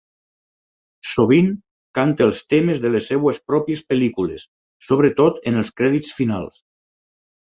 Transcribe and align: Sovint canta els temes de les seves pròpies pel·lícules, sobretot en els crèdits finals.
Sovint 1.09 1.51
canta 1.99 2.25
els 2.27 2.41
temes 2.53 2.81
de 2.85 2.91
les 2.95 3.09
seves 3.11 3.41
pròpies 3.51 3.85
pel·lícules, 3.93 4.49
sobretot 4.89 5.39
en 5.53 5.61
els 5.65 5.73
crèdits 5.83 6.17
finals. 6.23 6.59